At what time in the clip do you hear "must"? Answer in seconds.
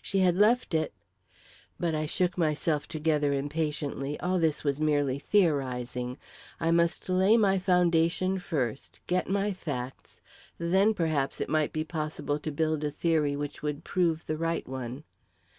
6.70-7.10